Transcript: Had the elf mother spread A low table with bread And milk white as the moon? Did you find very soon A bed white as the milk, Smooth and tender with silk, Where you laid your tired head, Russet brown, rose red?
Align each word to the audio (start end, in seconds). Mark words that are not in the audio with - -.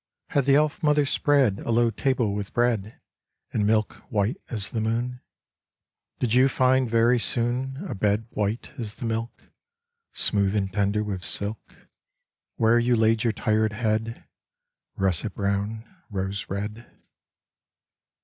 Had 0.29 0.45
the 0.45 0.55
elf 0.55 0.81
mother 0.81 1.05
spread 1.05 1.59
A 1.59 1.69
low 1.69 1.91
table 1.91 2.33
with 2.33 2.55
bread 2.55 2.99
And 3.53 3.67
milk 3.67 3.97
white 4.09 4.37
as 4.49 4.71
the 4.71 4.81
moon? 4.81 5.21
Did 6.17 6.33
you 6.33 6.49
find 6.49 6.89
very 6.89 7.19
soon 7.19 7.77
A 7.87 7.93
bed 7.93 8.25
white 8.31 8.71
as 8.79 8.95
the 8.95 9.05
milk, 9.05 9.43
Smooth 10.11 10.55
and 10.55 10.73
tender 10.73 11.03
with 11.03 11.23
silk, 11.23 11.75
Where 12.55 12.79
you 12.79 12.95
laid 12.95 13.23
your 13.23 13.33
tired 13.33 13.73
head, 13.73 14.23
Russet 14.95 15.35
brown, 15.35 15.85
rose 16.09 16.49
red? 16.49 16.89